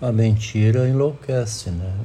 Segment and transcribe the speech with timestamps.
[0.00, 1.98] A mentira enlouquece, né?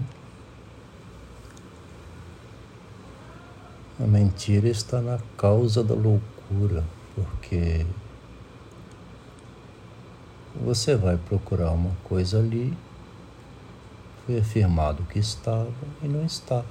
[3.99, 6.83] A mentira está na causa da loucura,
[7.15, 7.85] porque
[10.55, 12.77] você vai procurar uma coisa ali,
[14.25, 16.63] foi afirmado que estava e não está.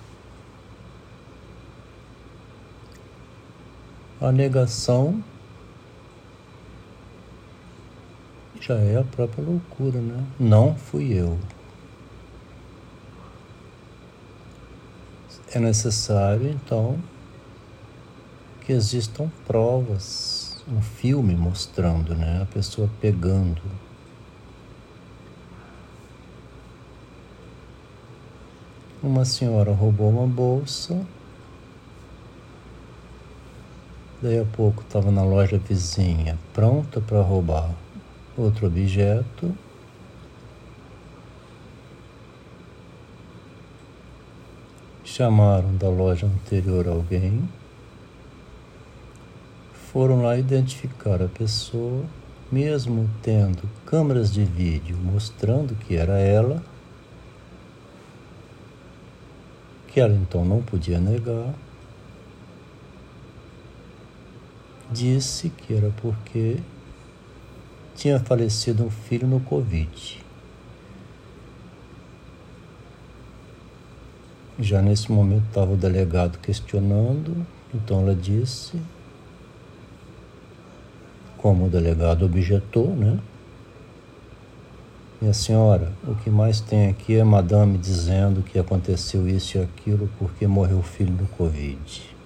[4.20, 5.22] A negação
[8.60, 10.24] já é a própria loucura, né?
[10.38, 11.38] Não fui eu.
[15.52, 16.98] É necessário, então,
[18.60, 22.42] que existam provas, um filme mostrando, né?
[22.42, 23.62] A pessoa pegando.
[29.02, 31.00] Uma senhora roubou uma bolsa
[34.20, 37.70] Daí a pouco estava na loja vizinha, pronta para roubar
[38.38, 39.54] outro objeto.
[45.04, 47.48] Chamaram da loja anterior alguém,
[49.90, 52.04] foram lá identificar a pessoa,
[52.52, 56.62] mesmo tendo câmeras de vídeo mostrando que era ela,
[59.88, 61.54] que ela então não podia negar.
[64.90, 66.58] disse que era porque
[67.98, 70.24] tinha falecido um filho no Covid.
[74.60, 78.80] Já nesse momento estava o delegado questionando, então ela disse,
[81.36, 83.18] como o delegado objetou, né?
[85.20, 90.08] Minha senhora, o que mais tem aqui é madame dizendo que aconteceu isso e aquilo
[90.20, 92.16] porque morreu o filho do Covid.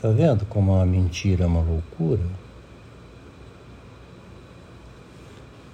[0.00, 2.22] Tá vendo como a mentira é uma loucura?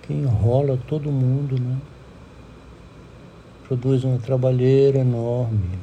[0.09, 1.77] Que enrola todo mundo, né?
[3.67, 5.79] Produz uma trabalheira enorme.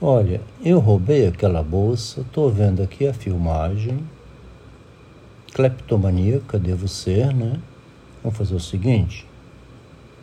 [0.00, 4.02] Olha, eu roubei aquela bolsa, tô vendo aqui a filmagem.
[5.52, 7.60] Cleptomaníaca devo ser, né?
[8.22, 9.26] Vamos fazer o seguinte: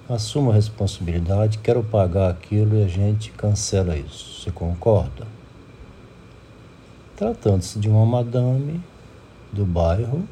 [0.10, 4.42] assumo a responsabilidade, quero pagar aquilo e a gente cancela isso.
[4.42, 5.28] Você concorda?
[7.16, 8.82] Tratando-se de uma madame
[9.54, 10.28] do bairro,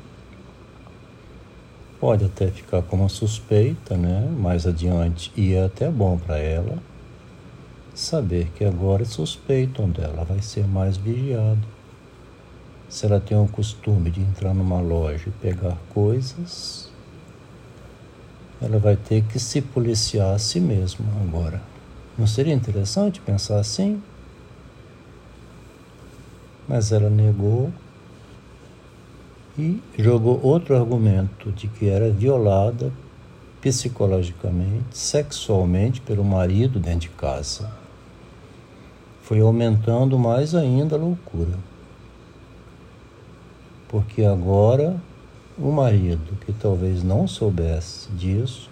[1.99, 4.27] pode até ficar como suspeita, né?
[4.37, 6.77] Mais adiante, e é até bom para ela
[7.93, 11.57] saber que agora suspeitam dela, vai ser mais vigiada.
[12.87, 16.89] Se ela tem o costume de entrar numa loja e pegar coisas,
[18.61, 21.61] ela vai ter que se policiar a si mesma agora.
[22.17, 24.01] Não seria interessante pensar assim?
[26.67, 27.71] Mas ela negou
[29.57, 32.91] e jogou outro argumento de que era violada
[33.59, 37.71] psicologicamente, sexualmente pelo marido dentro de casa.
[39.23, 41.57] Foi aumentando mais ainda a loucura.
[43.89, 44.95] Porque agora
[45.57, 48.69] o marido que talvez não soubesse disso,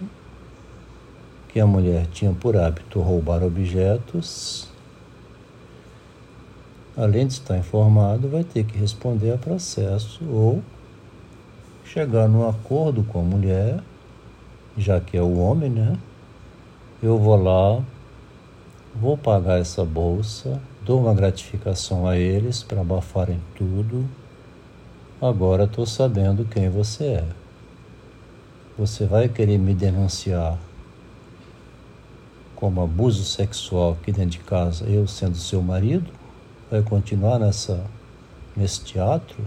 [1.48, 4.68] que a mulher tinha por hábito roubar objetos,
[6.96, 10.62] além de estar informado, vai ter que responder a processo ou
[11.86, 13.80] chegar num acordo com a mulher,
[14.76, 15.96] já que é o homem, né?
[17.02, 17.82] Eu vou lá,
[18.94, 24.06] vou pagar essa bolsa, dou uma gratificação a eles para abafarem tudo
[25.20, 27.24] Agora estou sabendo quem você é.
[28.76, 30.58] Você vai querer me denunciar
[32.54, 36.12] como abuso sexual aqui dentro de casa, eu sendo seu marido?
[36.70, 37.82] Vai continuar nessa,
[38.54, 39.42] nesse teatro?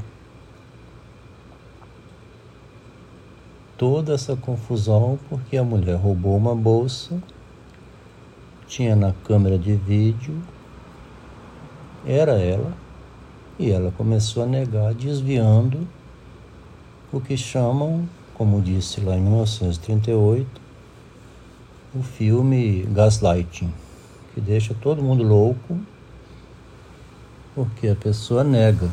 [3.79, 7.17] Toda essa confusão porque a mulher roubou uma bolsa,
[8.67, 10.37] tinha na câmera de vídeo,
[12.05, 12.73] era ela
[13.57, 15.87] e ela começou a negar, desviando
[17.09, 20.45] o que chamam, como disse lá em 1938,
[21.95, 23.73] o filme Gaslighting,
[24.33, 25.79] que deixa todo mundo louco
[27.55, 28.89] porque a pessoa nega.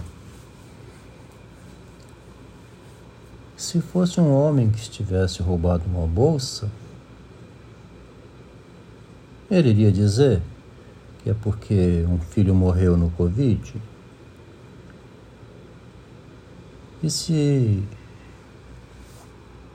[3.76, 6.70] Se fosse um homem que estivesse roubado uma bolsa,
[9.50, 10.40] ele iria dizer
[11.22, 13.74] que é porque um filho morreu no Covid
[17.02, 17.82] E se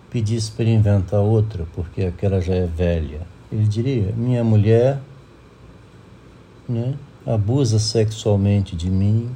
[0.10, 3.22] pedisse para inventar outra, porque aquela já é velha?
[3.52, 5.00] Ele diria: Minha mulher
[6.68, 9.30] né, abusa sexualmente de mim,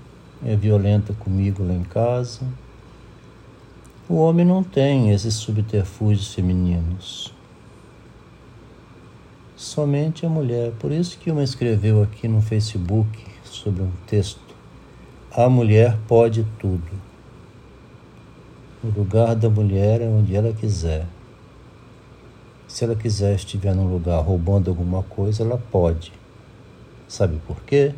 [0.44, 2.42] é violenta comigo lá em casa,
[4.08, 7.34] O homem não tem esses subterfúgios femininos.
[9.58, 10.74] Somente a mulher.
[10.74, 14.40] Por isso que uma escreveu aqui no Facebook sobre um texto.
[15.32, 16.88] A mulher pode tudo.
[18.84, 21.08] O lugar da mulher é onde ela quiser.
[22.68, 26.14] Se ela quiser estiver num lugar roubando alguma coisa, ela pode.
[27.08, 27.96] Sabe por quê?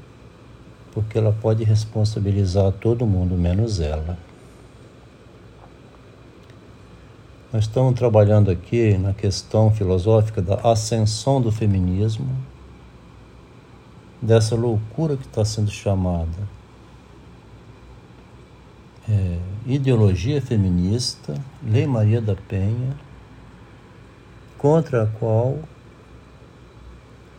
[0.94, 4.18] Porque ela pode responsabilizar todo mundo menos ela.
[7.58, 12.30] Nós estamos trabalhando aqui na questão filosófica da ascensão do feminismo,
[14.22, 16.38] dessa loucura que está sendo chamada
[19.10, 21.34] é, ideologia feminista,
[21.64, 22.96] Lei Maria da Penha,
[24.56, 25.58] contra a qual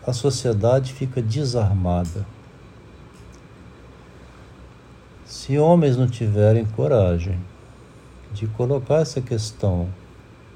[0.05, 2.27] a sociedade fica desarmada.
[5.25, 7.39] Se homens não tiverem coragem
[8.33, 9.89] de colocar essa questão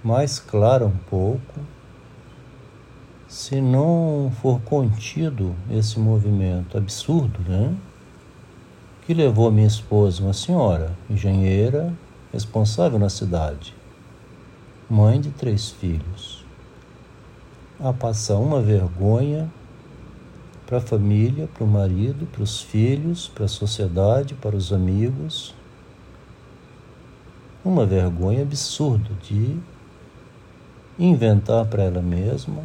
[0.02, 1.60] mais clara um pouco,
[3.28, 7.75] se não for contido esse movimento absurdo, né?
[9.06, 11.93] Que levou minha esposa, uma senhora, engenheira,
[12.32, 13.75] responsável na cidade,
[14.88, 16.44] mãe de três filhos,
[17.81, 19.50] a passar uma vergonha
[20.66, 25.55] para a família, para o marido, para os filhos, para a sociedade, para os amigos,
[27.64, 29.58] uma vergonha absurda de
[30.98, 32.62] inventar para ela mesma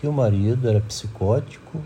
[0.00, 1.80] que o marido era psicótico,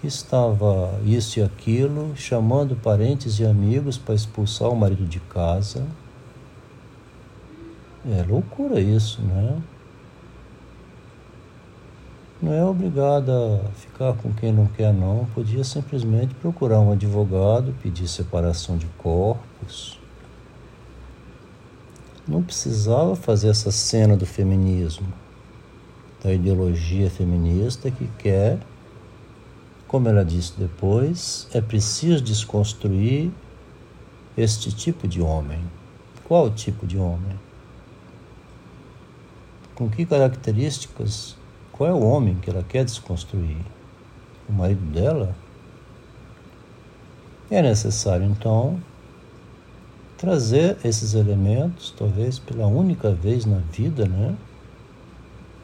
[0.00, 5.86] que estava isso e aquilo, chamando parentes e amigos para expulsar o marido de casa.
[8.08, 9.60] É loucura isso, né?
[12.42, 15.26] Não é obrigada a ficar com quem não quer, não.
[15.34, 20.00] Podia simplesmente procurar um advogado, pedir separação de corpos
[22.30, 25.12] não precisava fazer essa cena do feminismo,
[26.22, 28.60] da ideologia feminista que quer,
[29.88, 33.32] como ela disse depois, é preciso desconstruir
[34.36, 35.60] este tipo de homem.
[36.24, 37.36] Qual tipo de homem?
[39.74, 41.36] Com que características?
[41.72, 43.64] Qual é o homem que ela quer desconstruir?
[44.48, 45.34] O marido dela?
[47.50, 48.80] É necessário, então,
[50.20, 54.36] trazer esses elementos, talvez pela única vez na vida, né?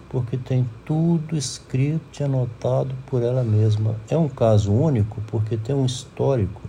[0.08, 3.96] Porque tem tudo escrito e anotado por ela mesma.
[4.08, 6.62] É um caso único porque tem um histórico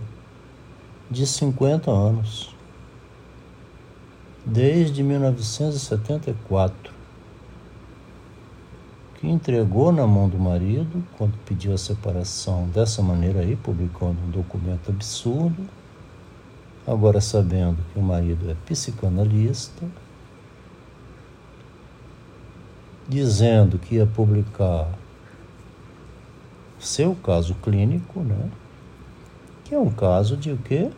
[1.10, 2.54] de 50 anos.
[4.44, 6.92] Desde 1974,
[9.14, 14.30] que entregou na mão do marido quando pediu a separação dessa maneira aí, publicando um
[14.30, 15.77] documento absurdo
[16.88, 19.86] Agora, sabendo que o marido é psicanalista,
[23.06, 24.88] dizendo que ia publicar
[26.78, 28.50] seu caso clínico, né?
[29.64, 30.90] Que é um caso de o quê?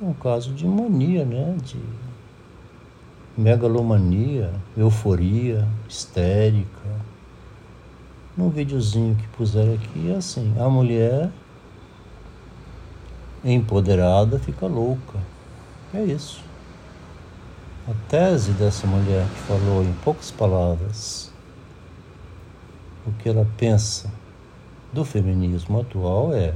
[0.00, 1.54] Um caso de mania, né?
[1.62, 1.78] De
[3.36, 6.88] megalomania, euforia, histérica.
[8.34, 11.30] No videozinho que puseram aqui é assim, a mulher
[13.44, 15.18] empoderada fica louca.
[15.94, 16.42] É isso.
[17.88, 21.32] A tese dessa mulher que falou em poucas palavras
[23.06, 24.12] o que ela pensa
[24.92, 26.52] do feminismo atual é